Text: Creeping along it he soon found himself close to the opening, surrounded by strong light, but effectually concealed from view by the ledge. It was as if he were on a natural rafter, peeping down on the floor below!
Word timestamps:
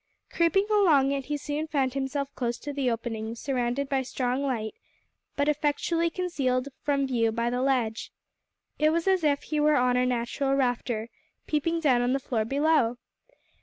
Creeping 0.31 0.65
along 0.71 1.11
it 1.11 1.25
he 1.25 1.37
soon 1.37 1.67
found 1.67 1.93
himself 1.93 2.33
close 2.33 2.57
to 2.57 2.73
the 2.73 2.89
opening, 2.89 3.35
surrounded 3.35 3.87
by 3.87 4.01
strong 4.01 4.41
light, 4.41 4.73
but 5.35 5.47
effectually 5.47 6.09
concealed 6.09 6.69
from 6.81 7.05
view 7.05 7.31
by 7.31 7.51
the 7.51 7.61
ledge. 7.61 8.11
It 8.79 8.89
was 8.91 9.07
as 9.07 9.23
if 9.23 9.43
he 9.43 9.59
were 9.59 9.75
on 9.77 9.97
a 9.97 10.07
natural 10.07 10.55
rafter, 10.55 11.09
peeping 11.45 11.81
down 11.81 12.01
on 12.01 12.13
the 12.13 12.19
floor 12.19 12.45
below! 12.45 12.97